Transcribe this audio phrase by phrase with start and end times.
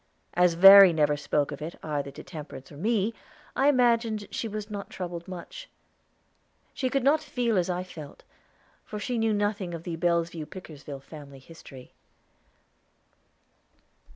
[0.33, 3.13] As Verry never spoke of it either to Temperance or me,
[3.55, 5.69] I imagined she was not troubled much.
[6.73, 8.23] She could not feel as I felt,
[8.83, 11.93] for she knew nothing of the Bellevue Pickersgill family history.